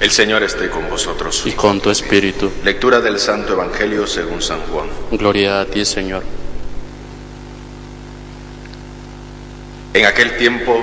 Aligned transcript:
El 0.00 0.10
Señor 0.10 0.42
esté 0.42 0.70
con 0.70 0.88
vosotros. 0.88 1.42
y 1.44 1.52
con 1.52 1.78
tu 1.78 1.90
espíritu. 1.90 2.50
Lectura 2.64 3.02
del 3.02 3.18
Santo 3.18 3.52
Evangelio 3.52 4.06
según 4.06 4.40
San 4.40 4.60
Juan. 4.62 4.88
Gloria 5.10 5.60
a 5.60 5.66
ti, 5.66 5.84
Señor. 5.84 6.22
En 9.92 10.06
aquel 10.06 10.38
tiempo, 10.38 10.82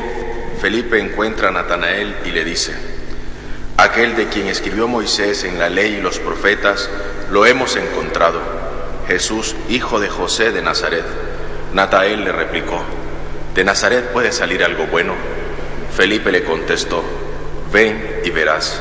Felipe 0.62 1.00
encuentra 1.00 1.48
a 1.48 1.52
Natanael 1.52 2.16
y 2.26 2.30
le 2.30 2.46
dice, 2.46 2.76
aquel 3.78 4.16
de 4.16 4.28
quien 4.28 4.48
escribió 4.50 4.88
Moisés 4.88 5.46
en 5.46 5.58
la 5.58 5.70
ley 5.70 5.96
y 5.96 6.02
los 6.02 6.20
profetas, 6.20 6.88
lo 7.32 7.48
hemos 7.48 7.76
encontrado, 7.76 8.40
Jesús, 9.08 9.56
hijo 9.68 10.00
de 10.00 10.10
José 10.10 10.52
de 10.52 10.62
Nazaret. 10.62 11.06
Natanael 11.74 12.24
le 12.24 12.32
replicó, 12.32 12.84
¿de 13.56 13.64
Nazaret 13.64 14.12
puede 14.12 14.32
salir 14.32 14.64
algo 14.64 14.86
bueno? 14.86 15.16
Felipe 15.96 16.32
le 16.32 16.44
contestó, 16.44 17.04
ven 17.72 18.22
y 18.24 18.30
verás. 18.30 18.80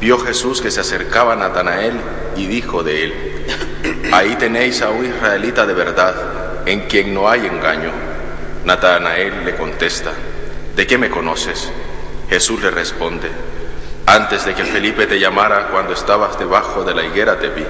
Vio 0.00 0.18
Jesús 0.18 0.60
que 0.60 0.70
se 0.70 0.80
acercaba 0.80 1.32
a 1.32 1.36
Natanael 1.36 1.94
y 2.36 2.46
dijo 2.46 2.82
de 2.82 3.04
él, 3.04 3.14
ahí 4.12 4.36
tenéis 4.36 4.82
a 4.82 4.90
un 4.90 5.06
israelita 5.06 5.66
de 5.66 5.74
verdad, 5.74 6.14
en 6.66 6.82
quien 6.82 7.14
no 7.14 7.28
hay 7.28 7.46
engaño. 7.46 7.90
Natanael 8.64 9.44
le 9.44 9.54
contesta, 9.56 10.12
¿de 10.74 10.86
qué 10.86 10.98
me 10.98 11.10
conoces? 11.10 11.70
Jesús 12.28 12.62
le 12.62 12.70
responde, 12.70 13.28
antes 14.06 14.44
de 14.44 14.54
que 14.54 14.64
Felipe 14.64 15.06
te 15.06 15.18
llamara 15.18 15.68
cuando 15.68 15.92
estabas 15.92 16.38
debajo 16.38 16.84
de 16.84 16.94
la 16.94 17.04
higuera 17.04 17.38
te 17.38 17.48
vi. 17.48 17.64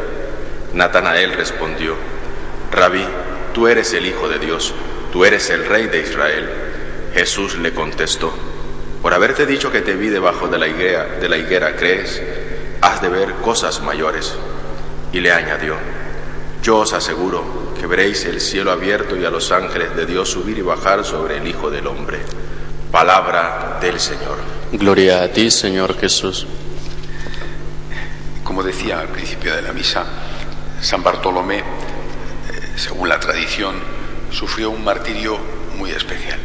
Natanael 0.73 1.33
respondió, 1.33 1.95
Rabí, 2.73 3.05
tú 3.53 3.69
eres 3.69 3.93
el 3.93 4.07
Hijo 4.07 4.29
de 4.29 4.39
Dios, 4.39 4.75
tú 5.13 5.25
eres 5.25 5.51
el 5.51 5.65
Rey 5.67 5.87
de 5.87 6.01
Israel. 6.01 6.49
Jesús 7.15 7.57
le 7.59 7.73
contestó, 7.73 8.35
por 9.05 9.13
haberte 9.13 9.45
dicho 9.45 9.71
que 9.71 9.83
te 9.83 9.97
vi 9.97 10.09
debajo 10.09 10.49
de 10.49 10.57
la 10.57 10.67
higuera, 10.67 11.05
de 11.21 11.29
la 11.29 11.37
higuera 11.37 11.77
crees, 11.77 12.23
has 12.81 13.03
de 13.03 13.11
ver 13.11 13.35
cosas 13.35 13.83
mayores. 13.83 14.33
Y 15.13 15.21
le 15.21 15.31
añadió, 15.31 15.77
yo 16.63 16.79
os 16.79 16.95
aseguro 16.95 17.75
que 17.79 17.87
veréis 17.87 18.25
el 18.25 18.41
cielo 18.41 18.73
abierto 18.73 19.15
y 19.15 19.27
a 19.27 19.29
los 19.29 19.53
ángeles 19.53 19.95
de 19.95 20.07
Dios 20.07 20.31
subir 20.31 20.57
y 20.57 20.63
bajar 20.63 21.05
sobre 21.05 21.37
el 21.37 21.47
Hijo 21.47 21.71
del 21.71 21.87
Hombre. 21.87 22.21
Palabra 22.91 23.77
del 23.79 24.01
Señor. 24.01 24.39
Gloria 24.73 25.23
a 25.23 25.29
ti, 25.29 25.51
Señor 25.51 25.99
Jesús. 25.99 26.47
Como 28.43 28.63
decía 28.63 29.01
al 29.01 29.09
principio 29.09 29.55
de 29.55 29.61
la 29.61 29.75
misa, 29.75 30.07
San 30.81 31.03
Bartolomé, 31.03 31.59
eh, 31.59 31.63
según 32.77 33.11
la 33.11 33.21
tradición, 33.21 33.75
sufrió 34.31 34.71
un 34.71 34.83
martirio 34.83 35.39
muy 35.77 35.91
especial. 35.91 36.39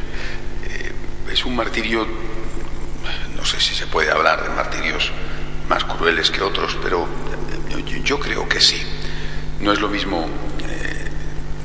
Eh, 0.68 0.92
es 1.32 1.46
un 1.46 1.56
martirio, 1.56 2.06
no 3.40 3.46
sé 3.46 3.58
si 3.62 3.74
se 3.74 3.88
puede 3.88 4.12
hablar 4.12 4.44
de 4.44 4.50
martirios 4.50 5.12
más 5.70 5.86
crueles 5.86 6.30
que 6.30 6.42
otros, 6.42 6.78
pero 6.84 7.08
eh, 7.70 8.02
yo, 8.04 8.20
creo 8.20 8.50
que 8.50 8.60
sí. 8.60 8.82
No 9.62 9.72
es 9.72 9.80
lo 9.80 9.88
mismo 9.88 10.28
eh, 10.68 11.08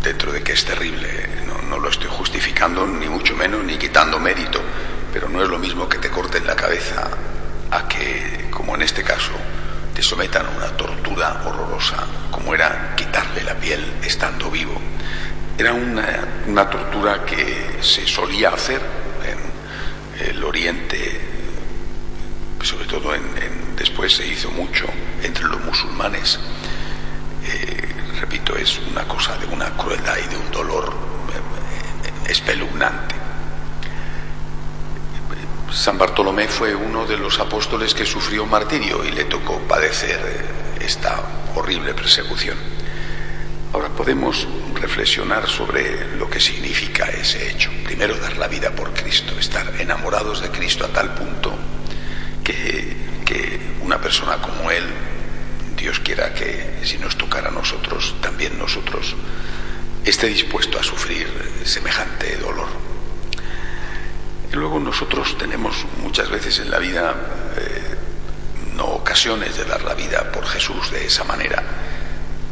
dentro 0.01 0.31
de 0.31 0.43
que 0.43 0.53
es 0.53 0.65
terrible, 0.65 1.29
no, 1.47 1.61
no 1.63 1.81
lo 1.81 1.89
estoy 1.89 2.09
justificando 2.09 2.87
ni 2.87 3.09
mucho 3.09 3.35
menos 3.35 3.65
ni 3.65 3.77
quitando 3.77 4.21
mérito, 4.21 4.61
pero 5.13 5.29
no 5.29 5.43
es 5.43 5.49
lo 5.49 5.59
mismo 5.59 5.89
que 5.89 5.99
te 5.99 6.11
corten 6.11 6.47
la 6.47 6.55
cabeza 6.55 7.11
a 7.73 7.89
que, 7.89 8.49
como 8.53 8.77
en 8.77 8.83
este 8.83 9.03
caso, 9.03 9.33
te 9.93 10.03
sometan 10.03 10.47
a 10.47 10.51
una 10.51 10.77
tortura 10.77 11.43
horrorosa, 11.45 12.07
como 12.31 12.55
era 12.55 12.95
quitarle 12.95 13.43
la 13.43 13.55
piel 13.55 13.85
estando 14.05 14.49
vivo. 14.49 14.81
Era 15.59 15.73
una, 15.73 16.45
una 16.47 16.71
tortura 16.71 17.25
que 17.25 17.79
se 17.81 18.07
solía 18.07 18.51
hacer 18.51 18.81
en 19.25 20.29
el 20.29 20.45
Oriente, 20.45 21.24
sobre 22.65 22.87
todo 22.87 23.15
en, 23.15 23.23
después 23.77 24.15
se 24.15 24.27
hizo 24.27 24.51
mucho 24.51 24.87
entre 25.23 25.45
los 25.45 25.63
musulmanes. 25.65 26.39
Eh, 27.47 27.95
repito, 28.21 28.57
es 28.57 28.79
una 28.91 29.05
cosa 29.05 29.37
de 29.37 29.47
una 29.47 29.71
crueldad 29.77 30.17
y 30.25 30.29
de 30.29 30.37
un 30.37 30.51
dolor 30.51 30.93
eh, 31.35 32.31
espeluznante. 32.31 33.15
San 35.71 35.99
Bartolomé 35.99 36.49
fue 36.49 36.75
uno 36.75 37.05
de 37.05 37.17
los 37.17 37.41
apóstoles 37.41 37.95
que 37.95 38.07
sufrió 38.07 38.47
martirio 38.47 39.05
y 39.05 39.11
le 39.11 39.25
tocó 39.25 39.59
padecer 39.61 40.21
eh, 40.25 40.85
esta 40.85 41.21
horrible 41.55 41.93
persecución. 41.95 42.57
Ahora 43.73 43.89
podemos 43.89 44.47
reflexionar 44.75 45.49
sobre 45.49 46.17
lo 46.17 46.31
que 46.31 46.39
significa 46.39 47.07
ese 47.07 47.51
hecho. 47.51 47.71
Primero, 47.83 48.17
dar 48.17 48.37
la 48.39 48.47
vida 48.47 48.71
por 48.71 48.95
Cristo, 48.95 49.37
estar 49.37 49.75
enamorados 49.81 50.41
de 50.41 50.51
Cristo 50.51 50.85
a 50.85 50.89
tal 50.89 51.13
punto 51.13 51.54
persona 54.05 54.37
como 54.37 54.71
Él, 54.71 54.85
Dios 55.79 55.99
quiera 55.99 56.35
que 56.35 56.81
si 56.85 56.99
nos 56.99 57.17
tocara 57.17 57.49
a 57.49 57.51
nosotros, 57.51 58.15
también 58.21 58.59
nosotros, 58.59 59.17
esté 60.05 60.27
dispuesto 60.27 60.79
a 60.79 60.83
sufrir 60.83 61.27
semejante 61.65 62.37
dolor. 62.37 62.69
Y 64.53 64.57
luego 64.57 64.79
nosotros 64.79 65.39
tenemos 65.39 65.87
muchas 66.03 66.29
veces 66.29 66.59
en 66.59 66.71
la 66.71 66.79
vida 66.81 67.15
eh, 67.57 67.97
no 68.77 68.85
ocasiones 68.89 69.57
de 69.57 69.65
dar 69.65 69.83
la 69.83 69.95
vida 69.95 70.31
por 70.33 70.47
Jesús 70.47 70.91
de 70.91 71.07
esa 71.07 71.25
manera, 71.25 71.63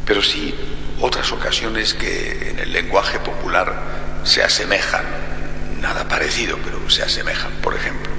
pero 0.07 0.23
sí 0.23 0.55
otras 1.03 1.33
ocasiones 1.33 1.93
que 1.93 2.49
en 2.49 2.61
el 2.61 2.73
lenguaje 2.73 3.19
popular 3.19 4.23
se 4.25 4.43
asemejan, 4.43 5.05
nada 5.83 6.09
parecido, 6.09 6.57
pero 6.65 6.89
se 6.89 7.03
asemejan. 7.03 7.53
Por 7.61 7.75
ejemplo, 7.75 8.12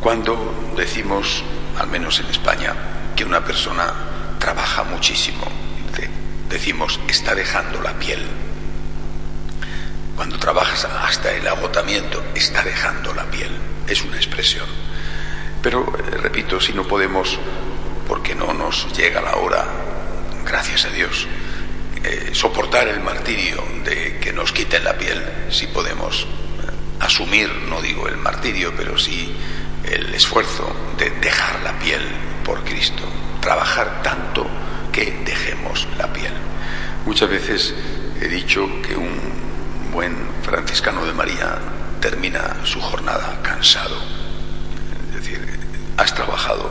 cuando 0.00 0.72
decimos, 0.76 1.42
al 1.78 1.88
menos 1.88 2.20
en 2.20 2.26
España, 2.26 2.74
que 3.16 3.24
una 3.24 3.44
persona 3.44 3.92
trabaja 4.38 4.84
muchísimo, 4.84 5.44
de- 5.96 6.08
decimos 6.48 7.00
está 7.08 7.34
dejando 7.34 7.80
la 7.82 7.92
piel. 7.94 8.24
Cuando 10.16 10.38
trabajas 10.38 10.84
hasta 10.84 11.32
el 11.32 11.46
agotamiento, 11.46 12.22
está 12.34 12.62
dejando 12.62 13.14
la 13.14 13.24
piel. 13.30 13.50
Es 13.86 14.02
una 14.02 14.16
expresión. 14.16 14.66
Pero, 15.62 15.80
eh, 15.98 16.16
repito, 16.16 16.60
si 16.60 16.72
no 16.72 16.86
podemos, 16.86 17.38
porque 18.06 18.34
no 18.34 18.52
nos 18.52 18.92
llega 18.96 19.20
la 19.20 19.36
hora, 19.36 19.64
gracias 20.44 20.84
a 20.86 20.90
Dios, 20.90 21.26
eh, 22.04 22.30
soportar 22.32 22.88
el 22.88 23.00
martirio 23.00 23.62
de 23.84 24.18
que 24.20 24.32
nos 24.32 24.52
quiten 24.52 24.84
la 24.84 24.96
piel, 24.96 25.22
si 25.50 25.66
podemos 25.68 26.22
eh, 26.22 26.26
asumir, 27.00 27.48
no 27.68 27.80
digo 27.80 28.08
el 28.08 28.16
martirio, 28.16 28.72
pero 28.76 28.98
sí 28.98 29.32
el 29.84 30.14
esfuerzo 30.14 30.74
de 30.98 31.10
dejar 31.10 31.62
la 31.62 31.78
piel 31.78 32.02
por 32.44 32.64
Cristo, 32.64 33.02
trabajar 33.40 34.02
tanto 34.02 34.46
que 34.92 35.22
dejemos 35.24 35.86
la 35.96 36.12
piel. 36.12 36.32
Muchas 37.06 37.30
veces 37.30 37.74
he 38.20 38.28
dicho 38.28 38.68
que 38.82 38.96
un 38.96 39.18
buen 39.92 40.14
franciscano 40.42 41.04
de 41.04 41.12
María 41.12 41.58
termina 42.00 42.56
su 42.64 42.80
jornada 42.80 43.40
cansado. 43.42 43.96
Es 45.08 45.14
decir, 45.14 45.58
has 45.96 46.14
trabajado 46.14 46.70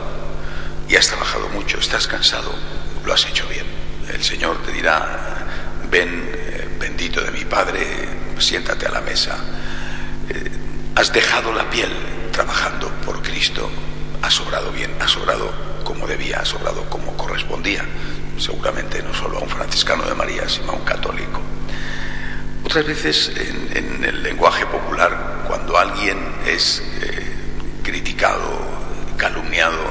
y 0.88 0.96
has 0.96 1.08
trabajado 1.08 1.48
mucho, 1.50 1.78
estás 1.78 2.06
cansado, 2.06 2.54
lo 3.04 3.12
has 3.12 3.26
hecho 3.26 3.46
bien. 3.48 3.66
El 4.12 4.22
Señor 4.22 4.62
te 4.62 4.72
dirá, 4.72 5.46
ven, 5.90 6.30
eh, 6.32 6.68
bendito 6.78 7.20
de 7.20 7.30
mi 7.30 7.44
Padre, 7.44 7.80
siéntate 8.38 8.86
a 8.86 8.90
la 8.90 9.00
mesa. 9.00 9.36
Eh, 10.30 10.50
has 10.94 11.12
dejado 11.12 11.52
la 11.52 11.68
piel 11.68 11.90
trabajando 12.38 12.88
por 13.04 13.20
Cristo, 13.20 13.68
has 14.22 14.32
sobrado 14.32 14.70
bien, 14.70 14.94
has 15.00 15.10
sobrado 15.10 15.50
como 15.82 16.06
debía, 16.06 16.38
has 16.38 16.46
sobrado 16.46 16.88
como 16.88 17.16
correspondía. 17.16 17.84
Seguramente 18.38 19.02
no 19.02 19.12
solo 19.12 19.38
a 19.38 19.40
un 19.40 19.48
franciscano 19.48 20.04
de 20.04 20.14
María, 20.14 20.48
sino 20.48 20.70
a 20.70 20.74
un 20.76 20.84
católico. 20.84 21.40
Otras 22.62 22.86
veces 22.86 23.32
en, 23.74 24.04
el 24.04 24.22
lenguaje 24.22 24.64
popular, 24.66 25.42
cuando 25.48 25.76
alguien 25.76 26.16
es 26.46 26.80
eh, 27.02 27.26
criticado, 27.82 28.60
calumniado, 29.16 29.82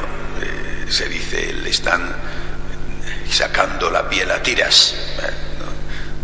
eh, 0.41 0.85
se 0.89 1.09
dice, 1.09 1.51
le 1.51 1.69
están 1.69 2.15
sacando 3.29 3.91
la 3.91 4.07
piel 4.07 4.31
a 4.31 4.41
tiras. 4.41 4.95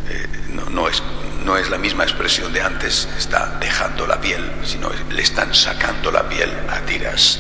Eh, 0.08 0.28
no 0.72 0.88
es, 0.88 1.04
no 1.44 1.58
es 1.58 1.70
la 1.70 1.78
misma 1.78 2.04
expresión 2.04 2.54
de 2.54 2.62
antes, 2.62 3.08
está 3.18 3.58
dejando 3.60 4.08
la 4.08 4.20
piel, 4.20 4.52
sino 4.64 4.90
le 5.10 5.22
están 5.22 5.54
sacando 5.54 6.12
la 6.12 6.28
piel 6.30 6.52
a 6.70 6.80
tiras. 6.82 7.40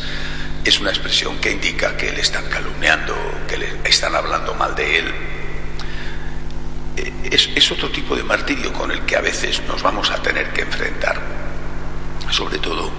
Es 0.63 0.79
una 0.79 0.89
expresión 0.89 1.37
que 1.39 1.51
indica 1.51 1.97
que 1.97 2.11
le 2.11 2.21
están 2.21 2.45
calumniando, 2.49 3.15
que 3.47 3.57
le 3.57 3.79
están 3.83 4.15
hablando 4.15 4.53
mal 4.55 4.75
de 4.75 4.99
él, 4.99 5.13
es, 7.31 7.49
es 7.55 7.71
otro 7.71 7.89
tipo 7.89 8.15
de 8.15 8.23
martirio 8.23 8.71
con 8.73 8.91
el 8.91 9.01
que 9.01 9.15
a 9.15 9.21
veces 9.21 9.61
nos 9.67 9.81
vamos 9.81 10.11
a 10.11 10.21
tener 10.21 10.51
que 10.53 10.61
enfrentar. 10.61 11.19
Sobre 12.29 12.59
todo, 12.59 12.91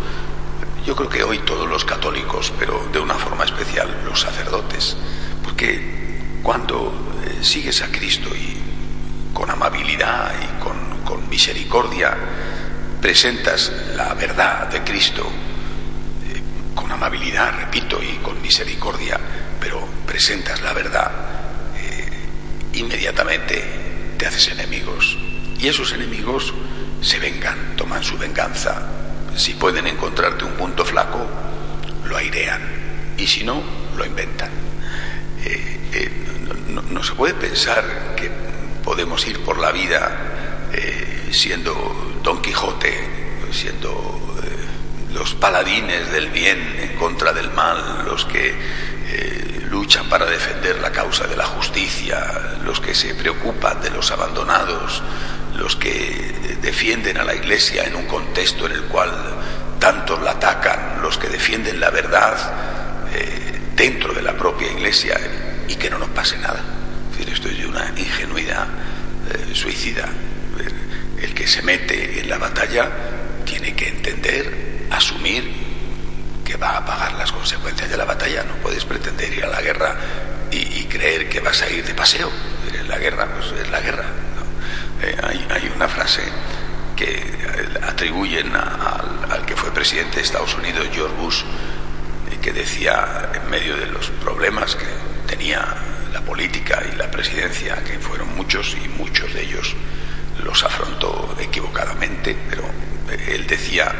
yo 0.86 0.94
creo 0.96 1.08
que 1.08 1.22
hoy 1.22 1.38
todos 1.40 1.68
los 1.68 1.84
católicos, 1.84 2.52
pero 2.58 2.88
de 2.92 2.98
una 2.98 3.14
forma 3.14 3.44
especial 3.44 4.02
los 4.04 4.20
sacerdotes, 4.20 4.96
porque 5.42 6.38
cuando 6.42 6.92
eh, 7.24 7.42
sigues 7.42 7.82
a 7.82 7.88
Cristo 7.88 8.28
y 8.34 8.58
con 9.32 9.50
amabilidad 9.50 10.32
y 10.42 10.62
con 10.62 10.73
misericordia 11.34 12.16
presentas 13.02 13.72
la 13.96 14.14
verdad 14.14 14.68
de 14.68 14.84
Cristo, 14.84 15.24
eh, 15.24 16.40
con 16.76 16.92
amabilidad, 16.92 17.58
repito, 17.58 18.00
y 18.00 18.18
con 18.22 18.40
misericordia, 18.40 19.18
pero 19.58 19.84
presentas 20.06 20.62
la 20.62 20.72
verdad, 20.72 21.10
eh, 21.76 22.08
inmediatamente 22.74 23.64
te 24.16 24.26
haces 24.26 24.46
enemigos. 24.46 25.18
Y 25.58 25.66
esos 25.66 25.92
enemigos 25.92 26.54
se 27.00 27.18
vengan, 27.18 27.74
toman 27.76 28.04
su 28.04 28.16
venganza. 28.16 28.86
Si 29.34 29.54
pueden 29.54 29.88
encontrarte 29.88 30.44
un 30.44 30.52
punto 30.52 30.84
flaco, 30.84 31.26
lo 32.04 32.16
airean. 32.16 32.62
Y 33.18 33.26
si 33.26 33.42
no, 33.42 33.60
lo 33.96 34.06
inventan. 34.06 34.50
Eh, 35.44 36.10
no, 36.68 37.02
se 37.02 37.14
puede 37.14 37.34
pensar 37.34 38.14
que 38.16 38.30
podemos 38.84 39.26
ir 39.26 39.40
por 39.40 39.58
la 39.58 39.72
vida 39.72 40.33
siendo 41.34 41.74
Don 42.22 42.40
Quijote, 42.40 42.98
siendo 43.52 44.20
los 45.14 45.34
paladines 45.34 46.10
del 46.10 46.28
bien 46.28 46.58
en 46.80 46.96
contra 46.96 47.32
del 47.32 47.50
mal, 47.52 48.04
los 48.04 48.24
que 48.24 48.52
eh, 49.06 49.60
luchan 49.70 50.08
para 50.08 50.26
defender 50.26 50.80
la 50.80 50.90
causa 50.90 51.26
de 51.26 51.36
la 51.36 51.46
justicia, 51.46 52.58
los 52.64 52.80
que 52.80 52.94
se 52.94 53.14
preocupan 53.14 53.80
de 53.80 53.90
los 53.90 54.10
abandonados, 54.10 55.02
los 55.56 55.76
que 55.76 56.56
defienden 56.60 57.18
a 57.18 57.24
la 57.24 57.34
Iglesia 57.34 57.84
en 57.84 57.94
un 57.94 58.06
contexto 58.06 58.66
en 58.66 58.72
el 58.72 58.82
cual 58.84 59.10
tantos 59.78 60.20
la 60.20 60.32
atacan, 60.32 61.00
los 61.00 61.16
que 61.16 61.28
defienden 61.28 61.78
la 61.78 61.90
verdad 61.90 62.36
eh, 63.12 63.60
dentro 63.76 64.12
de 64.12 64.22
la 64.22 64.32
propia 64.32 64.70
Iglesia 64.72 65.16
y 65.68 65.76
que 65.76 65.90
no 65.90 65.98
nos 65.98 66.08
pase 66.08 66.36
nada. 66.38 66.60
esto 67.30 67.48
es 67.48 67.58
de 67.58 67.66
una 67.66 67.92
ingenuidad 67.96 68.66
eh, 69.30 69.54
suicida. 69.54 70.08
El 71.24 71.32
que 71.32 71.46
se 71.46 71.62
mete 71.62 72.20
en 72.20 72.28
la 72.28 72.36
batalla 72.36 72.90
tiene 73.46 73.74
que 73.74 73.88
entender 73.88 74.86
asumir 74.90 75.50
que 76.44 76.54
va 76.58 76.76
a 76.76 76.84
pagar 76.84 77.14
las 77.14 77.32
consecuencias 77.32 77.88
de 77.88 77.96
la 77.96 78.04
batalla. 78.04 78.44
No 78.44 78.56
puedes 78.56 78.84
pretender 78.84 79.32
ir 79.32 79.42
a 79.42 79.48
la 79.48 79.62
guerra 79.62 79.96
y, 80.50 80.84
creer 80.84 81.30
que 81.30 81.40
vas 81.40 81.62
a 81.62 81.70
ir 81.70 81.82
de 81.82 81.94
paseo. 81.94 82.30
La 82.86 82.98
guerra, 82.98 83.26
pues 83.34 83.58
es 83.58 83.70
la 83.70 83.80
guerra. 83.80 84.04
Eh, 85.00 85.16
hay, 85.48 85.72
una 85.74 85.88
frase 85.88 86.20
que 86.94 87.22
atribuyen 87.82 88.54
al 88.54 89.46
que 89.46 89.56
fue 89.56 89.72
presidente 89.72 90.16
de 90.16 90.22
Estados 90.22 90.54
Unidos, 90.56 90.86
George 90.92 91.16
Bush, 91.16 91.40
eh, 92.30 92.36
que 92.42 92.52
decía, 92.52 93.30
en 93.32 93.48
medio 93.48 93.78
de 93.78 93.86
los 93.86 94.10
problemas 94.22 94.76
que 94.76 94.86
tenía 95.26 95.74
la 96.12 96.20
política 96.20 96.82
y 96.92 96.96
la 96.96 97.10
presidencia, 97.10 97.82
que 97.82 97.98
fueron 97.98 98.36
muchos 98.36 98.76
y 98.84 98.88
muchos 98.88 99.32
de 99.32 99.42
ellos 99.42 99.74
los 100.42 100.62
afrontó 100.64 101.34
equivocadamente, 101.38 102.36
pero 102.48 102.64
eh, 103.10 103.34
él 103.34 103.46
decía, 103.46 103.92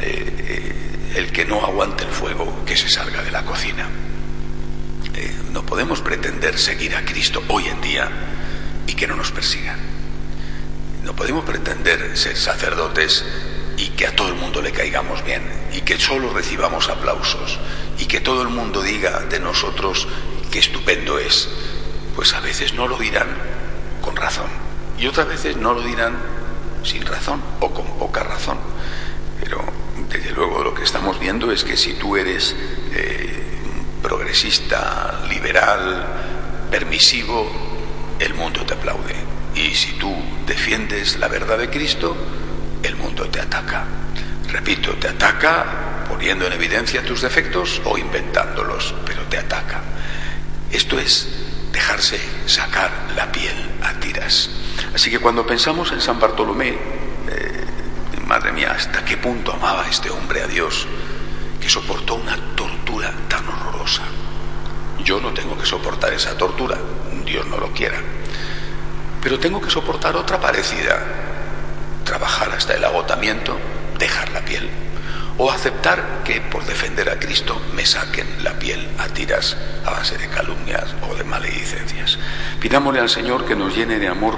eh, 0.00 0.34
eh, 0.38 1.12
el 1.16 1.32
que 1.32 1.44
no 1.44 1.64
aguante 1.64 2.04
el 2.04 2.10
fuego, 2.10 2.64
que 2.64 2.76
se 2.76 2.88
salga 2.88 3.22
de 3.22 3.30
la 3.30 3.44
cocina. 3.44 3.88
No 5.52 5.66
podemos 5.66 6.00
pretender 6.00 6.58
seguir 6.58 6.94
a 6.94 7.04
Cristo 7.04 7.42
hoy 7.48 7.66
en 7.66 7.80
día 7.80 8.08
y 8.86 8.94
que 8.94 9.06
no 9.06 9.16
nos 9.16 9.32
persigan. 9.32 9.78
No 11.04 11.14
podemos 11.14 11.44
pretender 11.44 12.16
ser 12.16 12.36
sacerdotes 12.36 13.24
y 13.76 13.88
que 13.88 14.06
a 14.06 14.14
todo 14.14 14.28
el 14.28 14.36
mundo 14.36 14.62
le 14.62 14.70
caigamos 14.70 15.24
bien 15.24 15.42
y 15.74 15.80
que 15.80 15.98
solo 15.98 16.32
recibamos 16.32 16.88
aplausos 16.88 17.58
y 17.98 18.06
que 18.06 18.20
todo 18.20 18.42
el 18.42 18.48
mundo 18.48 18.82
diga 18.82 19.20
de 19.20 19.40
nosotros 19.40 20.06
qué 20.50 20.60
estupendo 20.60 21.18
es. 21.18 21.48
Pues 22.14 22.32
a 22.32 22.40
veces 22.40 22.74
no 22.74 22.86
lo 22.86 22.96
dirán 22.96 23.28
con 24.00 24.14
razón 24.16 24.69
y 25.00 25.06
otras 25.06 25.26
veces 25.26 25.56
no 25.56 25.72
lo 25.72 25.82
dirán 25.82 26.14
sin 26.84 27.04
razón 27.06 27.42
o 27.60 27.70
con 27.72 27.86
poca 27.98 28.22
razón. 28.22 28.58
Pero 29.42 29.64
desde 30.10 30.30
luego 30.32 30.62
lo 30.62 30.74
que 30.74 30.84
estamos 30.84 31.18
viendo 31.18 31.50
es 31.50 31.64
que 31.64 31.76
si 31.76 31.94
tú 31.94 32.16
eres 32.16 32.54
eh, 32.92 33.42
progresista, 34.02 35.22
liberal, 35.28 36.06
permisivo, 36.70 37.50
el 38.18 38.34
mundo 38.34 38.64
te 38.66 38.74
aplaude. 38.74 39.14
Y 39.54 39.74
si 39.74 39.92
tú 39.92 40.14
defiendes 40.46 41.18
la 41.18 41.28
verdad 41.28 41.58
de 41.58 41.70
Cristo, 41.70 42.14
el 42.82 42.94
mundo 42.96 43.28
te 43.28 43.40
ataca. 43.40 43.86
Repito, 44.48 44.92
te 44.94 45.08
ataca 45.08 46.04
poniendo 46.08 46.46
en 46.46 46.52
evidencia 46.52 47.04
tus 47.04 47.22
defectos 47.22 47.80
o 47.84 47.96
inventándolos, 47.96 48.94
pero 49.06 49.22
te 49.22 49.38
ataca. 49.38 49.80
Esto 50.70 50.98
es 50.98 51.28
dejarse 51.80 52.20
sacar 52.44 52.90
la 53.16 53.32
piel 53.32 53.56
a 53.82 53.94
tiras. 53.94 54.50
Así 54.94 55.10
que 55.10 55.18
cuando 55.18 55.46
pensamos 55.46 55.90
en 55.92 56.00
San 56.02 56.20
Bartolomé, 56.20 56.76
Madre 58.26 58.52
mía, 58.52 58.74
¿hasta 58.76 59.04
qué 59.04 59.16
punto 59.16 59.52
amaba 59.52 59.88
este 59.88 60.10
hombre 60.10 60.42
a 60.42 60.46
Dios 60.46 60.86
que 61.60 61.68
soportó 61.68 62.14
una 62.14 62.36
tortura 62.54 63.12
tan 63.28 63.48
horrorosa? 63.48 64.02
Yo 65.02 65.20
no 65.20 65.32
tengo 65.32 65.58
que 65.58 65.66
soportar 65.66 66.12
esa 66.12 66.36
tortura, 66.36 66.78
Dios 67.24 67.46
no 67.46 67.56
lo 67.56 67.72
quiera. 67.72 67.98
Pero 69.22 69.40
tengo 69.40 69.60
que 69.60 69.70
soportar 69.70 70.14
otra 70.16 70.38
parecida, 70.38 71.02
trabajar 72.04 72.50
hasta 72.50 72.74
el 72.74 72.84
agotamiento, 72.84 73.58
dejar 73.98 74.30
la 74.30 74.42
piel, 74.42 74.70
o 75.42 75.50
aceptar 75.50 76.22
que 76.22 76.38
por 76.42 76.66
defender 76.66 77.08
a 77.08 77.18
Cristo 77.18 77.58
me 77.72 77.86
saquen 77.86 78.26
la 78.44 78.58
piel 78.58 78.86
a 78.98 79.08
tiras 79.08 79.56
a 79.86 79.90
base 79.90 80.18
de 80.18 80.28
calumnias 80.28 80.94
o 81.08 81.14
de 81.14 81.24
maledicencias. 81.24 82.18
Pidámosle 82.60 83.00
al 83.00 83.08
Señor 83.08 83.46
que 83.46 83.56
nos 83.56 83.74
llene 83.74 83.98
de 83.98 84.08
amor 84.08 84.36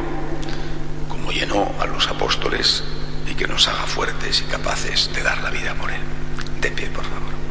como 1.08 1.32
llenó 1.32 1.74
a 1.80 1.86
los 1.86 2.06
apóstoles 2.06 2.84
y 3.28 3.34
que 3.34 3.48
nos 3.48 3.66
haga 3.66 3.82
fuertes 3.86 4.42
y 4.42 4.44
capaces 4.44 5.10
de 5.12 5.24
dar 5.24 5.42
la 5.42 5.50
vida 5.50 5.74
por 5.74 5.90
Él. 5.90 6.00
De 6.60 6.70
pie, 6.70 6.86
por 6.86 7.02
favor. 7.02 7.31